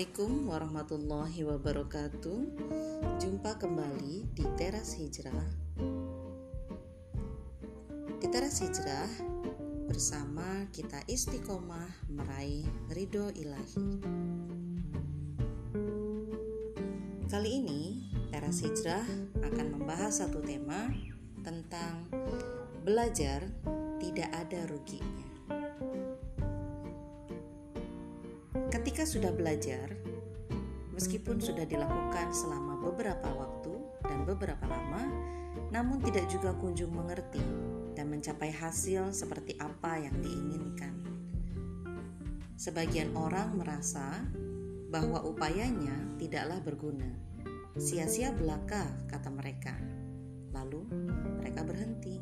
Assalamualaikum 0.00 0.48
warahmatullahi 0.48 1.40
wabarakatuh. 1.44 2.40
Jumpa 3.20 3.60
kembali 3.60 4.32
di 4.32 4.48
Teras 4.56 4.96
Hijrah. 4.96 5.44
Di 8.16 8.26
Teras 8.32 8.64
Hijrah 8.64 9.04
bersama 9.84 10.64
kita 10.72 11.04
istiqomah 11.04 12.08
meraih 12.16 12.64
ridho 12.96 13.28
ilahi. 13.28 13.88
Kali 17.28 17.50
ini 17.60 18.08
Teras 18.32 18.64
Hijrah 18.64 19.04
akan 19.44 19.66
membahas 19.68 20.24
satu 20.24 20.40
tema 20.40 20.88
tentang 21.44 22.08
belajar 22.88 23.44
tidak 24.00 24.32
ada 24.32 24.64
ruginya. 24.64 25.29
Ketika 28.80 29.04
sudah 29.04 29.28
belajar, 29.28 29.92
meskipun 30.96 31.36
sudah 31.36 31.68
dilakukan 31.68 32.32
selama 32.32 32.80
beberapa 32.80 33.28
waktu 33.28 33.76
dan 34.08 34.24
beberapa 34.24 34.64
lama, 34.64 35.04
namun 35.68 36.00
tidak 36.00 36.24
juga 36.32 36.56
kunjung 36.56 36.88
mengerti 36.88 37.44
dan 37.92 38.08
mencapai 38.08 38.48
hasil 38.48 39.12
seperti 39.12 39.52
apa 39.60 40.00
yang 40.00 40.16
diinginkan. 40.24 40.96
Sebagian 42.56 43.12
orang 43.20 43.52
merasa 43.60 44.24
bahwa 44.88 45.28
upayanya 45.28 46.16
tidaklah 46.16 46.56
berguna. 46.64 47.12
Sia-sia 47.76 48.32
belaka, 48.32 48.88
kata 49.12 49.28
mereka. 49.28 49.76
Lalu 50.56 50.88
mereka 51.36 51.68
berhenti. 51.68 52.16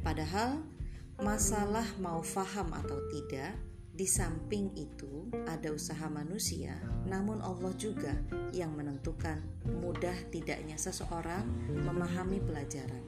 Padahal 0.00 0.79
Masalah 1.20 1.84
mau 2.00 2.24
faham 2.24 2.72
atau 2.72 2.96
tidak, 3.12 3.52
di 3.92 4.08
samping 4.08 4.72
itu 4.72 5.28
ada 5.44 5.68
usaha 5.68 6.08
manusia, 6.08 6.72
namun 7.04 7.44
Allah 7.44 7.76
juga 7.76 8.16
yang 8.56 8.72
menentukan 8.72 9.36
mudah 9.84 10.16
tidaknya 10.32 10.80
seseorang 10.80 11.44
memahami 11.68 12.40
pelajaran. 12.40 13.04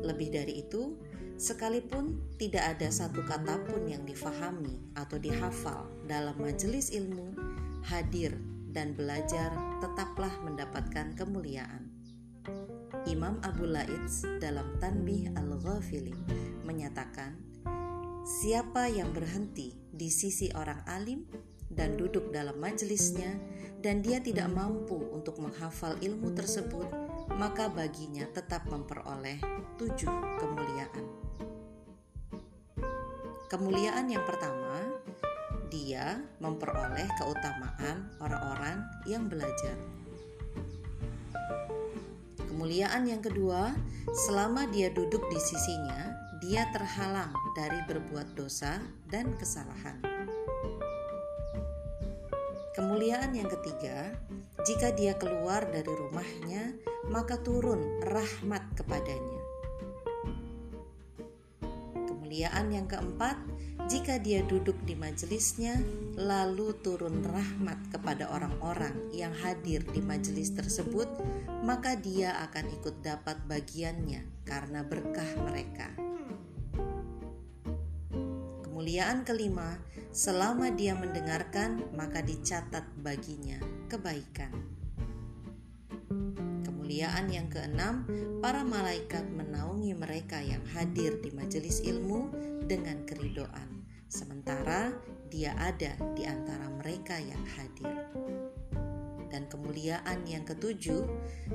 Lebih 0.00 0.32
dari 0.32 0.64
itu, 0.64 0.96
sekalipun 1.36 2.16
tidak 2.40 2.80
ada 2.80 2.88
satu 2.88 3.20
kata 3.20 3.68
pun 3.68 3.84
yang 3.84 4.08
difahami 4.08 4.80
atau 4.96 5.20
dihafal 5.20 5.84
dalam 6.08 6.40
majelis 6.40 6.88
ilmu, 6.96 7.36
hadir 7.84 8.32
dan 8.72 8.96
belajar 8.96 9.52
tetaplah 9.84 10.32
mendapatkan 10.40 11.12
kemuliaan. 11.12 11.93
Imam 13.04 13.36
Abu 13.44 13.68
Laids 13.68 14.24
dalam 14.40 14.80
Tanbih 14.80 15.28
Al-Ghafili 15.36 16.16
menyatakan, 16.64 17.36
siapa 18.24 18.88
yang 18.88 19.12
berhenti 19.12 19.76
di 19.92 20.08
sisi 20.08 20.48
orang 20.56 20.80
alim 20.88 21.28
dan 21.68 22.00
duduk 22.00 22.32
dalam 22.32 22.56
majelisnya 22.56 23.36
dan 23.84 24.00
dia 24.00 24.24
tidak 24.24 24.48
mampu 24.48 24.96
untuk 25.12 25.36
menghafal 25.36 26.00
ilmu 26.00 26.32
tersebut, 26.32 26.88
maka 27.36 27.68
baginya 27.68 28.24
tetap 28.32 28.64
memperoleh 28.72 29.36
tujuh 29.76 30.40
kemuliaan. 30.40 31.04
Kemuliaan 33.52 34.08
yang 34.08 34.24
pertama, 34.24 34.80
dia 35.68 36.24
memperoleh 36.40 37.04
keutamaan 37.20 38.16
orang-orang 38.16 38.80
yang 39.04 39.28
belajar. 39.28 39.76
Kemuliaan 42.64 43.04
yang 43.04 43.20
kedua, 43.20 43.76
selama 44.24 44.64
dia 44.72 44.88
duduk 44.88 45.20
di 45.28 45.36
sisinya, 45.36 46.16
dia 46.40 46.64
terhalang 46.72 47.28
dari 47.52 47.76
berbuat 47.84 48.32
dosa 48.32 48.80
dan 49.12 49.36
kesalahan. 49.36 50.00
Kemuliaan 52.72 53.36
yang 53.36 53.52
ketiga, 53.52 54.16
jika 54.64 54.96
dia 54.96 55.12
keluar 55.12 55.68
dari 55.68 55.92
rumahnya, 55.92 56.72
maka 57.12 57.36
turun 57.36 58.00
rahmat 58.00 58.64
kepadanya. 58.80 59.44
Kemuliaan 62.08 62.72
yang 62.72 62.88
keempat, 62.88 63.36
jika 63.84 64.16
dia 64.16 64.40
duduk 64.40 64.80
di 64.88 64.96
majelisnya, 64.96 65.76
lalu 66.16 66.72
turun 66.80 67.20
rahmat 67.20 67.76
kepada 67.92 68.32
orang-orang 68.32 69.12
yang 69.12 69.28
hadir 69.44 69.84
di 69.84 70.00
majelis 70.00 70.56
tersebut, 70.56 71.04
maka 71.60 71.92
dia 71.92 72.32
akan 72.48 72.64
ikut 72.80 73.04
dapat 73.04 73.44
bagiannya 73.44 74.24
karena 74.48 74.80
berkah 74.88 75.28
mereka. 75.36 75.92
Kemuliaan 78.64 79.20
kelima, 79.28 79.76
selama 80.16 80.72
dia 80.72 80.96
mendengarkan, 80.96 81.84
maka 81.92 82.24
dicatat 82.24 82.88
baginya 83.04 83.60
kebaikan. 83.92 84.64
Kemuliaan 86.64 87.28
yang 87.28 87.52
keenam, 87.52 88.08
para 88.40 88.64
malaikat 88.64 89.28
menaungi 89.28 89.92
mereka 89.92 90.40
yang 90.40 90.64
hadir 90.72 91.20
di 91.20 91.28
majelis 91.36 91.84
ilmu 91.84 92.32
dengan 92.64 93.04
keridoan 93.04 93.73
sementara 94.14 94.94
dia 95.26 95.50
ada 95.58 95.98
di 96.14 96.22
antara 96.22 96.70
mereka 96.78 97.18
yang 97.18 97.42
hadir. 97.58 97.90
Dan 99.34 99.50
kemuliaan 99.50 100.22
yang 100.30 100.46
ketujuh, 100.46 101.02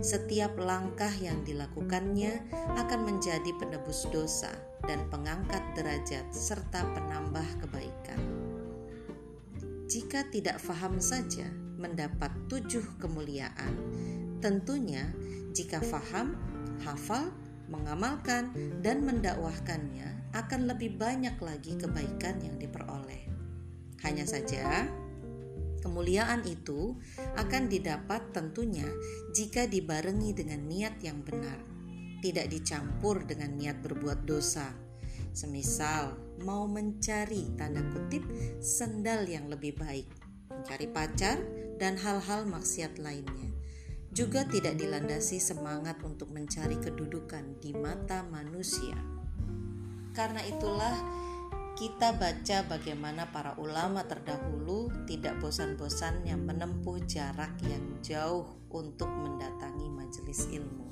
setiap 0.03 0.59
langkah 0.59 1.16
yang 1.24 1.40
dilakukannya 1.47 2.44
akan 2.75 3.08
menjadi 3.08 3.56
penebus 3.56 4.03
dosa 4.12 4.52
dan 4.84 5.08
pengangkat 5.08 5.64
derajat 5.80 6.28
serta 6.36 6.84
penambah 6.92 7.47
kebaikan. 7.64 8.20
Jika 9.88 10.28
tidak 10.28 10.59
faham 10.59 11.00
saja 11.00 11.47
mendapat 11.80 12.36
tujuh 12.52 12.84
kemuliaan, 13.00 13.72
tentunya 14.44 15.08
jika 15.56 15.80
faham, 15.80 16.36
hafal, 16.84 17.31
mengamalkan, 17.69 18.52
dan 18.81 19.06
mendakwahkannya 19.06 20.34
akan 20.34 20.69
lebih 20.69 20.97
banyak 20.97 21.38
lagi 21.41 21.78
kebaikan 21.78 22.41
yang 22.41 22.57
diperoleh. 22.57 23.30
Hanya 24.06 24.25
saja, 24.25 24.85
kemuliaan 25.81 26.46
itu 26.46 26.97
akan 27.38 27.72
didapat 27.72 28.34
tentunya 28.34 28.85
jika 29.31 29.66
dibarengi 29.66 30.34
dengan 30.34 30.66
niat 30.66 31.02
yang 31.02 31.22
benar, 31.22 31.62
tidak 32.19 32.52
dicampur 32.52 33.24
dengan 33.24 33.56
niat 33.56 33.79
berbuat 33.81 34.25
dosa. 34.25 34.69
Semisal 35.29 36.18
mau 36.41 36.66
mencari 36.66 37.53
tanda 37.53 37.85
kutip 37.94 38.25
sendal 38.59 39.29
yang 39.29 39.47
lebih 39.47 39.78
baik, 39.78 40.09
mencari 40.50 40.88
pacar, 40.90 41.38
dan 41.79 41.96
hal-hal 41.96 42.44
maksiat 42.44 43.00
lainnya 43.00 43.48
juga 44.09 44.42
tidak 44.46 44.75
dilandasi 44.78 45.38
semangat 45.38 46.02
untuk 46.02 46.34
mencari 46.34 46.78
kedudukan 46.81 47.62
di 47.62 47.72
mata 47.78 48.25
manusia. 48.25 48.97
Karena 50.18 50.42
itulah 50.44 50.96
kita 51.80 52.12
baca 52.20 52.68
bagaimana 52.68 53.31
para 53.31 53.56
ulama 53.56 54.03
terdahulu 54.03 54.92
tidak 55.08 55.40
bosan-bosannya 55.40 56.36
menempuh 56.36 57.00
jarak 57.08 57.56
yang 57.64 58.03
jauh 58.03 58.44
untuk 58.68 59.08
mendatangi 59.08 59.88
majelis 59.88 60.44
ilmu. 60.52 60.91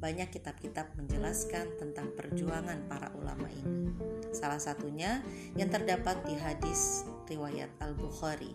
Banyak 0.00 0.32
kitab-kitab 0.32 0.96
menjelaskan 0.96 1.76
tentang 1.76 2.12
perjuangan 2.16 2.88
para 2.88 3.12
ulama 3.20 3.48
ini. 3.52 3.92
Salah 4.32 4.60
satunya 4.60 5.20
yang 5.56 5.72
terdapat 5.72 6.24
di 6.24 6.36
hadis 6.40 7.04
riwayat 7.28 7.68
Al-Bukhari. 7.80 8.52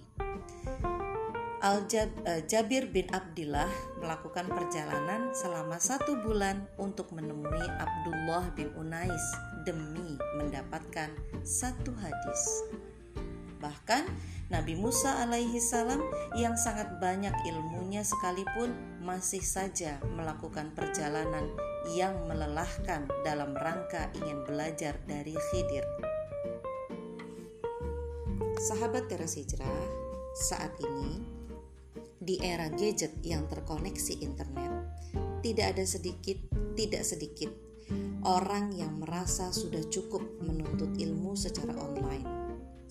Al-Jabir 1.62 2.90
bin 2.90 3.06
Abdullah 3.14 3.70
melakukan 4.02 4.50
perjalanan 4.50 5.30
selama 5.30 5.78
satu 5.78 6.18
bulan 6.26 6.66
untuk 6.82 7.14
menemui 7.14 7.62
Abdullah 7.78 8.50
bin 8.58 8.74
Unais 8.74 9.22
demi 9.62 10.18
mendapatkan 10.42 11.14
satu 11.46 11.94
hadis. 12.02 12.66
Bahkan 13.62 14.10
Nabi 14.50 14.74
Musa 14.74 15.22
alaihi 15.22 15.62
salam 15.62 16.02
yang 16.34 16.58
sangat 16.58 16.98
banyak 16.98 17.34
ilmunya 17.46 18.02
sekalipun 18.02 18.74
masih 19.06 19.46
saja 19.46 20.02
melakukan 20.18 20.74
perjalanan 20.74 21.46
yang 21.94 22.18
melelahkan 22.26 23.06
dalam 23.22 23.54
rangka 23.54 24.10
ingin 24.18 24.42
belajar 24.50 24.98
dari 25.06 25.38
Khidir. 25.38 25.86
Sahabat 28.66 29.06
teras 29.14 29.38
hijrah, 29.38 29.86
saat 30.34 30.74
ini 30.82 31.41
di 32.22 32.38
era 32.38 32.70
gadget 32.70 33.18
yang 33.26 33.50
terkoneksi 33.50 34.22
internet, 34.22 34.70
tidak 35.42 35.74
ada 35.74 35.84
sedikit, 35.90 36.38
tidak 36.78 37.02
sedikit 37.02 37.50
orang 38.22 38.70
yang 38.78 39.02
merasa 39.02 39.50
sudah 39.50 39.82
cukup 39.90 40.22
menuntut 40.46 40.94
ilmu 41.02 41.34
secara 41.34 41.74
online 41.74 42.28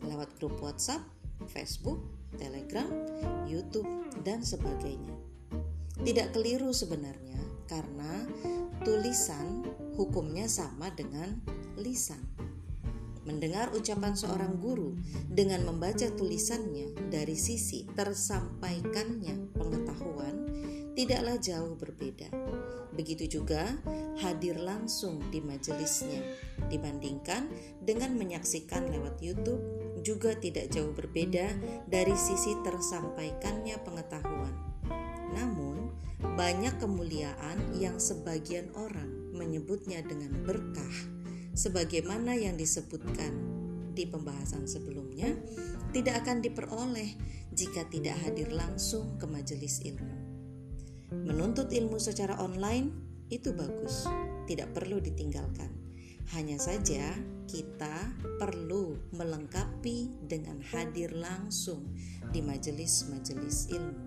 lewat 0.03 0.35
grup 0.43 0.59
WhatsApp, 0.59 1.07
Facebook, 1.47 2.03
Telegram, 2.35 2.89
YouTube, 3.47 3.87
dan 4.27 4.43
sebagainya. 4.43 5.15
Tidak 6.01 6.33
keliru 6.33 6.73
sebenarnya 6.73 7.39
karena 7.69 8.25
tulisan 8.83 9.63
hukumnya 9.95 10.49
sama 10.49 10.89
dengan 10.97 11.37
lisan. 11.77 12.19
Mendengar 13.29 13.69
ucapan 13.77 14.17
seorang 14.17 14.57
guru 14.57 14.97
dengan 15.29 15.69
membaca 15.69 16.09
tulisannya 16.09 16.97
dari 17.13 17.37
sisi 17.37 17.85
tersampaikannya 17.93 19.53
pengetahuan 19.53 20.37
tidaklah 20.97 21.37
jauh 21.37 21.77
berbeda. 21.77 22.33
Begitu 22.97 23.41
juga 23.41 23.77
hadir 24.21 24.59
langsung 24.61 25.21
di 25.33 25.41
majelisnya 25.41 26.21
dibandingkan 26.69 27.49
dengan 27.81 28.17
menyaksikan 28.17 28.89
lewat 28.93 29.21
YouTube 29.21 29.63
juga 30.01 30.33
tidak 30.37 30.73
jauh 30.73 30.93
berbeda 30.97 31.57
dari 31.89 32.17
sisi 32.17 32.57
tersampaikannya 32.65 33.77
pengetahuan. 33.85 34.53
Namun, 35.37 35.93
banyak 36.37 36.77
kemuliaan 36.81 37.77
yang 37.77 37.97
sebagian 37.97 38.69
orang 38.77 39.09
menyebutnya 39.33 40.05
dengan 40.05 40.37
berkah 40.45 41.20
sebagaimana 41.55 42.37
yang 42.39 42.55
disebutkan 42.55 43.33
di 43.95 44.07
pembahasan 44.07 44.65
sebelumnya 44.71 45.35
tidak 45.91 46.23
akan 46.25 46.41
diperoleh 46.41 47.11
jika 47.51 47.85
tidak 47.91 48.17
hadir 48.23 48.49
langsung 48.55 49.19
ke 49.19 49.27
majelis 49.27 49.83
ilmu. 49.83 50.15
Menuntut 51.11 51.67
ilmu 51.75 51.99
secara 51.99 52.39
online 52.39 52.95
itu 53.35 53.51
bagus, 53.51 54.07
tidak 54.47 54.71
perlu 54.71 55.03
ditinggalkan. 55.03 55.71
Hanya 56.31 56.63
saja 56.63 57.11
kita 57.51 58.15
perlu 58.39 58.95
melengkapi 59.19 60.23
dengan 60.31 60.63
hadir 60.63 61.11
langsung 61.11 61.91
di 62.31 62.39
majelis-majelis 62.39 63.75
ilmu. 63.75 64.07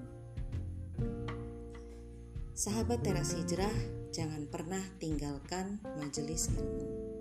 Sahabat 2.56 3.04
teras 3.04 3.36
hijrah, 3.36 3.76
jangan 4.16 4.48
pernah 4.48 4.80
tinggalkan 5.04 5.84
majelis 6.00 6.48
ilmu. 6.56 7.13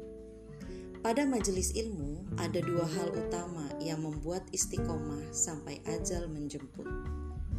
Pada 1.02 1.26
majelis 1.26 1.75
ilmu, 1.75 2.31
ada 2.38 2.62
dua 2.62 2.87
hal 2.87 3.10
utama 3.10 3.66
yang 3.82 4.06
membuat 4.06 4.46
istiqomah 4.54 5.34
sampai 5.34 5.82
ajal 5.82 6.31
menjemput. 6.31 6.87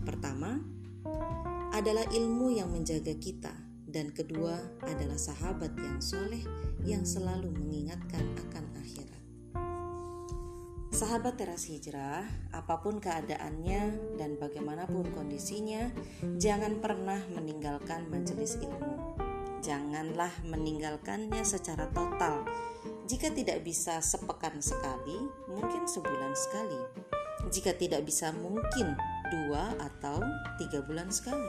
Pertama, 0.07 0.63
adalah 1.75 2.07
ilmu 2.07 2.56
yang 2.56 2.72
menjaga 2.72 3.12
kita, 3.19 3.51
dan 3.84 4.16
kedua 4.16 4.56
adalah 4.88 5.19
sahabat 5.19 5.75
yang 5.75 6.00
soleh 6.00 6.40
yang 6.88 7.04
selalu 7.04 7.51
mengingatkan 7.51 8.24
akan 8.48 8.63
akhirat. 8.80 9.24
Sahabat 10.95 11.36
teras 11.36 11.68
hijrah, 11.68 12.24
apa 12.56 12.80
pun 12.80 13.04
keadaannya 13.04 14.16
dan 14.16 14.40
bagaimanapun 14.40 15.12
kondisinya, 15.12 15.92
jangan 16.40 16.80
pernah 16.80 17.19
meninggalkan 17.36 18.07
majelis 18.07 18.56
ilmu. 18.63 19.19
Janganlah 19.60 20.31
meninggalkannya 20.48 21.44
secara 21.44 21.92
total 21.92 22.48
jika 23.04 23.28
tidak 23.36 23.68
bisa 23.68 24.00
sepekan 24.00 24.64
sekali, 24.64 25.20
mungkin 25.52 25.84
sebulan 25.84 26.34
sekali. 26.40 26.80
Jika 27.52 27.76
tidak 27.76 28.08
bisa, 28.08 28.32
mungkin 28.32 28.96
dua 29.28 29.76
atau 29.76 30.24
tiga 30.56 30.80
bulan 30.88 31.12
sekali. 31.12 31.44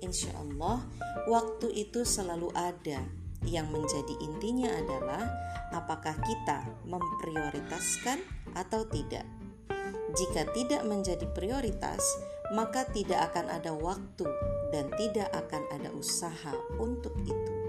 Insya 0.00 0.32
Allah, 0.40 0.80
waktu 1.28 1.68
itu 1.76 2.04
selalu 2.08 2.48
ada. 2.56 3.04
Yang 3.40 3.68
menjadi 3.72 4.14
intinya 4.20 4.68
adalah 4.68 5.24
apakah 5.72 6.12
kita 6.24 6.64
memprioritaskan 6.84 8.20
atau 8.52 8.84
tidak. 8.88 9.24
Jika 10.12 10.48
tidak 10.52 10.84
menjadi 10.84 11.24
prioritas, 11.32 12.04
maka 12.52 12.84
tidak 12.88 13.32
akan 13.32 13.46
ada 13.48 13.72
waktu 13.72 14.26
dan 14.74 14.92
tidak 14.96 15.28
akan 15.32 15.62
ada 15.72 15.88
usaha 15.94 16.52
untuk 16.76 17.14
itu. 17.24 17.59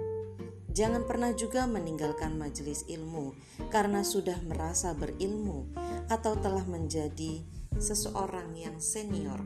Jangan 0.72 1.04
pernah 1.04 1.36
juga 1.36 1.68
meninggalkan 1.68 2.40
majelis 2.40 2.88
ilmu 2.88 3.36
karena 3.68 4.08
sudah 4.08 4.40
merasa 4.48 4.96
berilmu 4.96 5.68
atau 6.08 6.40
telah 6.40 6.64
menjadi 6.64 7.44
seseorang 7.76 8.56
yang 8.56 8.80
senior. 8.80 9.44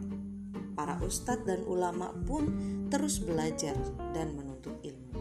Para 0.77 1.01
ustadz 1.01 1.49
dan 1.49 1.65
ulama 1.65 2.13
pun 2.29 2.45
terus 2.93 3.17
belajar 3.17 3.73
dan 4.13 4.37
menuntut 4.37 4.77
ilmu. 4.85 5.17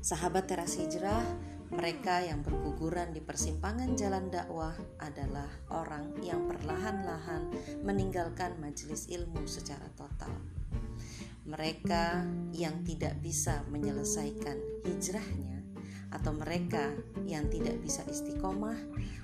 Sahabat 0.00 0.48
teras 0.48 0.80
hijrah, 0.80 1.20
mereka 1.68 2.24
yang 2.24 2.40
berguguran 2.40 3.12
di 3.12 3.20
persimpangan 3.20 3.92
jalan 4.00 4.32
dakwah 4.32 4.72
adalah 4.96 5.52
orang 5.68 6.16
yang 6.24 6.48
perlahan-lahan 6.48 7.52
meninggalkan 7.84 8.56
majelis 8.56 9.12
ilmu 9.12 9.44
secara 9.44 9.92
total 9.92 10.32
mereka 11.48 12.28
yang 12.52 12.84
tidak 12.84 13.16
bisa 13.24 13.64
menyelesaikan 13.72 14.84
hijrahnya 14.84 15.64
atau 16.12 16.36
mereka 16.36 16.92
yang 17.24 17.48
tidak 17.48 17.80
bisa 17.80 18.04
istiqomah 18.04 18.76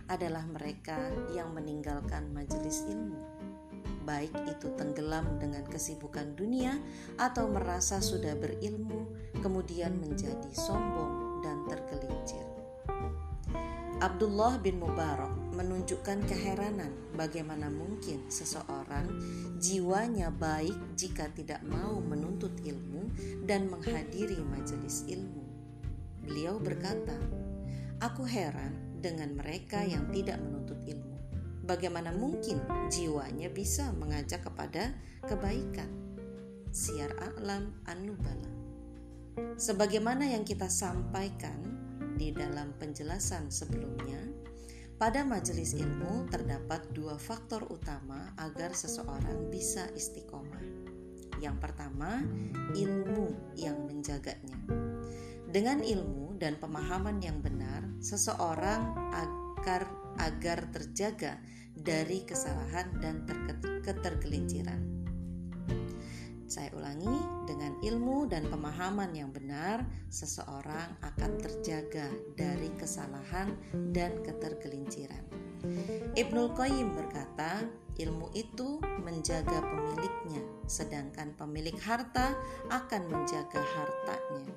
adalah 0.08 0.44
mereka 0.48 1.12
yang 1.36 1.52
meninggalkan 1.52 2.32
majelis 2.32 2.84
ilmu. 2.88 3.20
Baik 4.04 4.32
itu 4.48 4.68
tenggelam 4.76 5.40
dengan 5.40 5.64
kesibukan 5.68 6.36
dunia 6.36 6.76
atau 7.16 7.48
merasa 7.48 8.00
sudah 8.00 8.36
berilmu 8.36 9.08
kemudian 9.40 9.96
menjadi 9.96 10.52
sombong 10.52 11.40
dan 11.40 11.64
tergelincir. 11.68 12.44
Abdullah 14.00 14.60
bin 14.60 14.80
Mubarak 14.80 15.33
menunjukkan 15.54 16.26
keheranan 16.26 16.90
bagaimana 17.14 17.70
mungkin 17.70 18.26
seseorang 18.26 19.06
jiwanya 19.62 20.34
baik 20.34 20.74
jika 20.98 21.30
tidak 21.32 21.62
mau 21.62 22.02
menuntut 22.02 22.52
ilmu 22.66 23.08
dan 23.46 23.70
menghadiri 23.70 24.42
majelis 24.42 25.06
ilmu. 25.06 25.46
Beliau 26.26 26.58
berkata, 26.58 27.14
"Aku 28.02 28.26
heran 28.26 28.98
dengan 28.98 29.38
mereka 29.38 29.86
yang 29.86 30.10
tidak 30.10 30.42
menuntut 30.42 30.82
ilmu. 30.82 31.14
Bagaimana 31.64 32.12
mungkin 32.12 32.60
jiwanya 32.90 33.48
bisa 33.48 33.94
mengajak 33.94 34.42
kepada 34.42 34.92
kebaikan?" 35.22 35.88
Siar 36.74 37.14
A'lam 37.22 37.70
An-Nubala. 37.86 38.50
Sebagaimana 39.54 40.26
yang 40.26 40.42
kita 40.42 40.66
sampaikan 40.66 41.62
di 42.18 42.34
dalam 42.34 42.74
penjelasan 42.82 43.46
sebelumnya, 43.46 44.33
pada 44.94 45.26
majelis 45.26 45.74
ilmu 45.74 46.30
terdapat 46.30 46.86
dua 46.94 47.18
faktor 47.18 47.66
utama 47.66 48.30
agar 48.38 48.70
seseorang 48.70 49.50
bisa 49.50 49.90
istiqomah. 49.90 50.62
Yang 51.42 51.56
pertama, 51.58 52.22
ilmu 52.78 53.54
yang 53.58 53.90
menjaganya. 53.90 54.54
Dengan 55.50 55.82
ilmu 55.82 56.38
dan 56.38 56.58
pemahaman 56.58 57.18
yang 57.18 57.42
benar, 57.42 57.82
seseorang 57.98 58.94
agar 59.14 59.86
agar 60.22 60.70
terjaga 60.70 61.42
dari 61.74 62.22
kesalahan 62.22 62.86
dan 63.02 63.26
ketergelinciran. 63.82 64.93
Saya 66.44 66.68
ulangi, 66.76 67.16
dengan 67.48 67.72
ilmu 67.80 68.28
dan 68.28 68.44
pemahaman 68.52 69.16
yang 69.16 69.32
benar, 69.32 69.80
seseorang 70.12 70.92
akan 71.00 71.40
terjaga 71.40 72.12
dari 72.36 72.68
kesalahan 72.76 73.56
dan 73.96 74.20
ketergelinciran. 74.20 75.24
Ibnul 76.12 76.52
Qayyim 76.52 76.92
berkata, 76.92 77.64
ilmu 77.96 78.28
itu 78.36 78.76
menjaga 79.00 79.64
pemiliknya, 79.64 80.44
sedangkan 80.68 81.32
pemilik 81.40 81.76
harta 81.80 82.36
akan 82.68 83.02
menjaga 83.08 83.64
hartanya. 83.64 84.52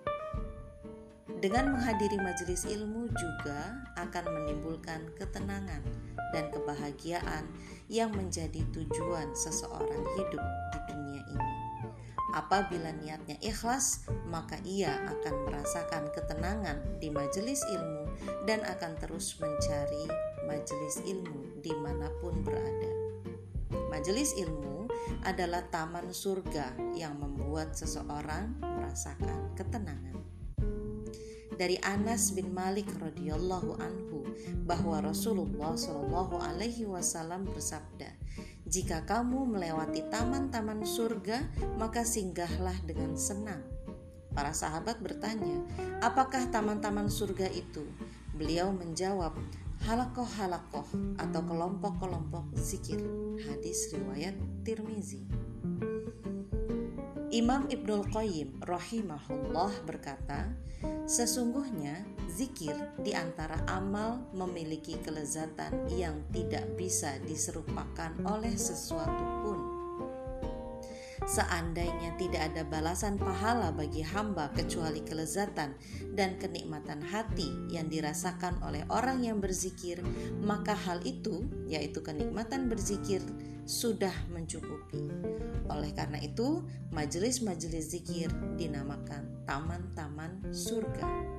Dengan 1.38 1.77
menghadiri 1.77 2.17
majelis 2.17 2.65
ilmu 2.65 3.13
juga 3.13 3.77
akan 3.96 4.25
menimbulkan 4.25 5.06
ketenangan 5.15 5.86
dan 6.34 6.50
kebahagiaan 6.50 7.46
yang 7.88 8.10
menjadi 8.12 8.65
tujuan 8.74 9.32
seseorang 9.38 10.01
hidup. 10.17 10.67
Apabila 12.36 12.91
niatnya 12.91 13.39
ikhlas, 13.39 14.03
maka 14.27 14.60
ia 14.67 14.91
akan 15.07 15.48
merasakan 15.48 16.12
ketenangan 16.12 17.00
di 17.00 17.07
majelis 17.07 17.63
ilmu 17.72 18.03
dan 18.43 18.60
akan 18.67 19.00
terus 19.00 19.39
mencari 19.39 20.12
majelis 20.43 21.00
ilmu 21.07 21.63
di 21.63 21.72
mana 21.72 22.12
pun 22.19 22.36
berada. 22.43 22.91
Majelis 23.88 24.36
ilmu 24.36 24.91
adalah 25.24 25.63
taman 25.72 26.12
surga 26.12 26.75
yang 26.96 27.15
membuat 27.19 27.75
seseorang 27.75 28.60
merasakan 28.60 29.55
ketenangan. 29.55 30.19
Dari 31.57 31.81
Anas 31.81 32.38
bin 32.38 32.53
Malik 32.53 32.86
radhiyallahu 33.01 33.81
anhu 33.81 34.29
bahwa 34.69 35.01
Rasulullah 35.01 35.74
shallallahu 35.74 36.38
alaihi 36.38 36.86
wasallam 36.86 37.50
bersabda, 37.50 38.13
jika 38.68 39.08
kamu 39.08 39.48
melewati 39.48 40.04
taman-taman 40.12 40.84
surga, 40.84 41.40
maka 41.80 42.04
singgahlah 42.04 42.76
dengan 42.84 43.16
senang. 43.16 43.64
Para 44.36 44.52
sahabat 44.52 45.00
bertanya, 45.00 45.64
"Apakah 46.04 46.52
taman-taman 46.52 47.08
surga 47.08 47.48
itu?" 47.48 47.88
Beliau 48.36 48.76
menjawab, 48.76 49.34
"Halakoh-halakoh 49.88 50.84
atau 51.16 51.42
kelompok-kelompok 51.48 52.60
zikir." 52.60 53.00
Hadis 53.48 53.88
riwayat 53.96 54.36
Tirmizi. 54.68 55.24
Imam 57.32 57.72
Ibnul 57.72 58.04
Qayyim 58.12 58.60
rahimahullah 58.68 59.88
berkata, 59.88 60.52
sesungguhnya 61.08 62.04
zikir 62.38 62.77
di 63.01 63.17
antara 63.17 63.58
amal 63.65 64.22
memiliki 64.29 65.01
kelezatan 65.01 65.89
yang 65.89 66.22
tidak 66.29 66.70
bisa 66.77 67.17
diserupakan 67.25 68.13
oleh 68.29 68.53
sesuatu 68.53 69.25
pun. 69.41 69.60
Seandainya 71.27 72.15
tidak 72.15 72.53
ada 72.53 72.63
balasan 72.63 73.17
pahala 73.17 73.74
bagi 73.74 74.00
hamba 74.00 74.53
kecuali 74.53 75.01
kelezatan 75.03 75.75
dan 76.13 76.38
kenikmatan 76.38 77.03
hati 77.03 77.51
yang 77.67 77.89
dirasakan 77.89 78.62
oleh 78.63 78.86
orang 78.88 79.25
yang 79.25 79.41
berzikir, 79.41 80.00
maka 80.39 80.72
hal 80.72 81.03
itu, 81.03 81.44
yaitu 81.67 82.00
kenikmatan 82.00 82.70
berzikir, 82.72 83.20
sudah 83.67 84.13
mencukupi. 84.32 85.12
Oleh 85.67 85.91
karena 85.91 86.22
itu, 86.24 86.63
majelis-majelis 86.96 87.91
zikir 87.91 88.32
dinamakan 88.56 89.27
taman-taman 89.44 90.39
surga. 90.56 91.37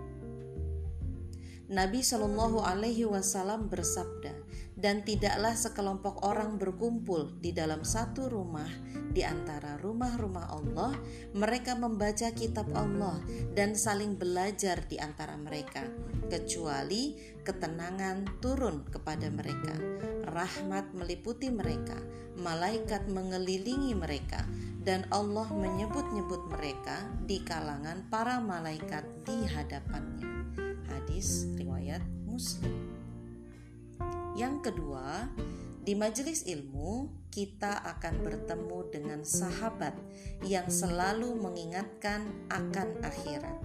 Nabi 1.69 2.01
Shallallahu 2.01 2.65
Alaihi 2.65 3.05
Wasallam 3.05 3.69
bersabda, 3.69 4.33
dan 4.73 5.05
tidaklah 5.05 5.53
sekelompok 5.53 6.25
orang 6.25 6.57
berkumpul 6.57 7.37
di 7.45 7.53
dalam 7.53 7.85
satu 7.85 8.33
rumah 8.33 8.69
di 9.13 9.21
antara 9.21 9.77
rumah-rumah 9.77 10.49
Allah, 10.49 10.97
mereka 11.37 11.77
membaca 11.77 12.33
kitab 12.33 12.73
Allah 12.73 13.21
dan 13.53 13.77
saling 13.77 14.17
belajar 14.17 14.81
di 14.89 14.97
antara 14.97 15.37
mereka, 15.37 15.85
kecuali 16.33 17.21
ketenangan 17.45 18.41
turun 18.41 18.89
kepada 18.89 19.29
mereka, 19.29 19.77
rahmat 20.25 20.97
meliputi 20.97 21.53
mereka, 21.53 22.01
malaikat 22.41 23.13
mengelilingi 23.13 23.93
mereka, 23.93 24.41
dan 24.89 25.05
Allah 25.13 25.53
menyebut-nyebut 25.53 26.49
mereka 26.49 27.05
di 27.29 27.45
kalangan 27.45 28.09
para 28.09 28.41
malaikat 28.41 29.05
di 29.29 29.45
hadapannya. 29.53 30.38
Hadis 30.99 31.47
riwayat 31.55 32.03
Muslim. 32.27 32.75
Yang 34.35 34.67
kedua, 34.67 35.31
di 35.87 35.95
majelis 35.95 36.43
ilmu 36.43 37.07
kita 37.31 37.87
akan 37.87 38.27
bertemu 38.27 38.79
dengan 38.91 39.21
sahabat 39.23 39.95
yang 40.43 40.67
selalu 40.67 41.39
mengingatkan 41.39 42.27
akan 42.51 42.99
akhirat. 43.07 43.63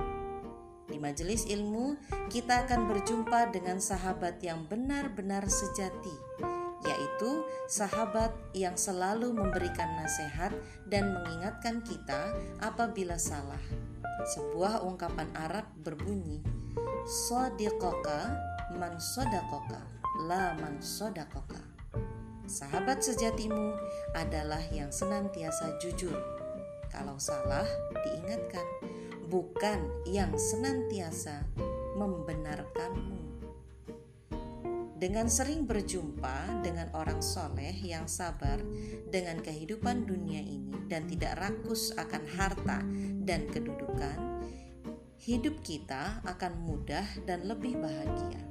Di 0.85 1.01
majelis 1.01 1.49
ilmu, 1.49 1.97
kita 2.29 2.69
akan 2.69 2.85
berjumpa 2.85 3.49
dengan 3.49 3.81
sahabat 3.81 4.37
yang 4.45 4.69
benar-benar 4.69 5.49
sejati, 5.49 6.13
yaitu 6.85 7.41
sahabat 7.65 8.29
yang 8.53 8.77
selalu 8.77 9.33
memberikan 9.33 9.89
nasihat 9.97 10.53
dan 10.85 11.17
mengingatkan 11.17 11.81
kita 11.81 12.29
apabila 12.61 13.17
salah. 13.17 13.92
Sebuah 14.24 14.83
ungkapan 14.83 15.31
Arab 15.36 15.67
berbunyi, 15.83 16.39
"Sadiqoka 17.07 18.31
man 18.77 18.95
sodakoka." 19.00 19.93
laman 20.29 20.77
sodakoka. 20.77 21.57
Sahabat 22.45 23.01
sejatimu 23.01 23.74
adalah 24.13 24.62
yang 24.69 24.93
senantiasa 24.93 25.79
jujur. 25.81 26.13
Kalau 26.93 27.17
salah, 27.17 27.65
diingatkan, 28.05 28.65
bukan 29.31 29.89
yang 30.05 30.29
senantiasa 30.38 31.50
membenarkanmu. 31.98 33.22
Dengan 35.03 35.27
sering 35.27 35.67
berjumpa 35.67 36.63
dengan 36.63 36.88
orang 36.95 37.19
soleh 37.19 37.75
yang 37.83 38.07
sabar 38.07 38.55
dengan 39.12 39.36
kehidupan 39.43 40.07
dunia 40.07 40.39
ini 40.39 40.79
dan 40.88 41.12
tidak 41.12 41.43
rakus 41.43 41.91
akan 42.00 42.24
harta 42.39 42.79
dan 43.27 43.43
kedudukan, 43.51 44.48
hidup 45.19 45.60
kita 45.60 46.24
akan 46.24 46.55
mudah 46.63 47.03
dan 47.27 47.43
lebih 47.43 47.75
bahagia. 47.83 48.48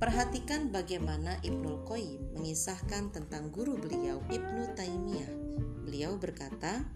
Perhatikan 0.00 0.72
bagaimana 0.72 1.36
Ibnu 1.44 1.84
Qayyim 1.84 2.40
mengisahkan 2.40 3.12
tentang 3.12 3.52
guru 3.52 3.76
beliau 3.76 4.24
Ibnu 4.24 4.72
Taimiyah. 4.72 5.32
Beliau 5.84 6.16
berkata, 6.16 6.88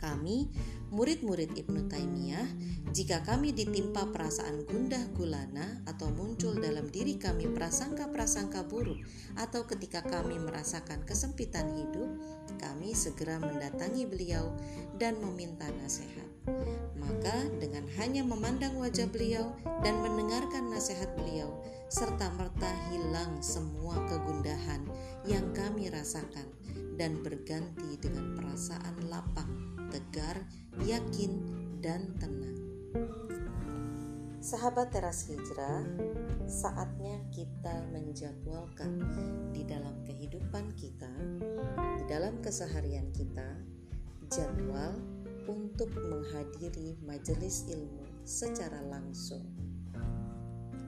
kami, 0.00 0.48
murid-murid 0.92 1.56
Ibnu 1.56 1.88
Taimiyah, 1.88 2.44
jika 2.92 3.24
kami 3.24 3.56
ditimpa 3.56 4.12
perasaan 4.12 4.68
gundah 4.68 5.00
gulana 5.16 5.80
atau 5.88 6.12
muncul 6.12 6.52
dalam 6.60 6.92
diri 6.92 7.16
kami 7.16 7.48
prasangka-prasangka 7.48 8.68
buruk 8.68 9.00
atau 9.40 9.64
ketika 9.64 10.04
kami 10.04 10.36
merasakan 10.36 11.00
kesempitan 11.08 11.72
hidup, 11.72 12.12
kami 12.60 12.92
segera 12.92 13.40
mendatangi 13.40 14.04
beliau 14.04 14.52
dan 15.00 15.16
meminta 15.24 15.64
nasihat. 15.80 16.28
Maka 17.00 17.48
dengan 17.56 17.88
hanya 17.96 18.20
memandang 18.20 18.76
wajah 18.76 19.08
beliau 19.08 19.56
dan 19.80 19.96
mendengarkan 20.04 20.68
nasihat 20.68 21.08
beliau, 21.16 21.48
serta 21.88 22.28
merta 22.36 22.68
hilang 22.92 23.40
semua 23.40 23.96
kegundahan 24.12 24.84
yang 25.24 25.48
kami 25.56 25.88
rasakan 25.88 26.44
dan 27.00 27.24
berganti 27.24 27.96
dengan 27.96 28.36
perasaan 28.36 29.08
lapang, 29.08 29.71
tegar, 29.92 30.40
yakin, 30.88 31.36
dan 31.84 32.16
tenang. 32.16 32.56
Sahabat 34.40 34.90
teras 34.90 35.28
hijrah, 35.28 35.84
saatnya 36.48 37.20
kita 37.30 37.84
menjadwalkan 37.92 39.04
di 39.52 39.62
dalam 39.68 39.94
kehidupan 40.08 40.72
kita, 40.74 41.12
di 42.00 42.04
dalam 42.08 42.40
keseharian 42.40 43.12
kita, 43.12 43.60
jadwal 44.32 44.96
untuk 45.46 45.92
menghadiri 45.94 46.96
majelis 47.04 47.68
ilmu 47.68 48.08
secara 48.24 48.80
langsung 48.88 49.44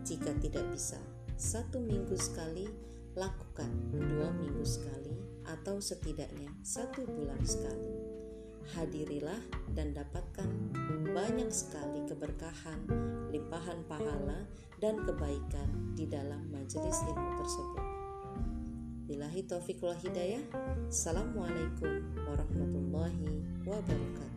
jika 0.04 0.36
tidak 0.36 0.68
bisa, 0.68 1.00
satu 1.40 1.80
minggu 1.80 2.12
sekali, 2.20 2.68
lakukan 3.16 3.72
dua 3.88 4.28
minggu 4.36 4.60
sekali, 4.60 5.16
atau 5.48 5.80
setidaknya 5.80 6.52
satu 6.60 7.08
bulan 7.08 7.40
sekali. 7.40 7.93
Hadirilah 8.72 9.44
dan 9.76 9.92
dapatkan 9.92 10.48
banyak 11.12 11.52
sekali 11.52 12.00
keberkahan, 12.08 12.80
limpahan 13.28 13.84
pahala, 13.84 14.48
dan 14.80 15.04
kebaikan 15.04 15.92
di 15.92 16.08
dalam 16.08 16.48
majelis 16.48 17.04
ilmu 17.04 17.30
tersebut. 17.44 17.84
Bilahi 19.04 19.44
taufiq 19.44 19.84
wal 19.84 19.98
hidayah. 20.00 20.40
Assalamualaikum 20.88 22.08
warahmatullahi 22.24 23.44
wabarakatuh. 23.68 24.33